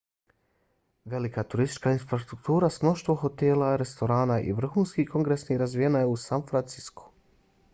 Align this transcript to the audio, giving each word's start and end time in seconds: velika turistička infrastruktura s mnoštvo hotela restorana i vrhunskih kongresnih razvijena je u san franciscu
velika 1.13 1.43
turistička 1.49 1.91
infrastruktura 1.97 2.69
s 2.75 2.81
mnoštvo 2.85 3.15
hotela 3.25 3.67
restorana 3.83 4.39
i 4.47 4.57
vrhunskih 4.61 5.13
kongresnih 5.13 5.61
razvijena 5.65 6.03
je 6.07 6.09
u 6.15 6.17
san 6.25 6.47
franciscu 6.53 7.07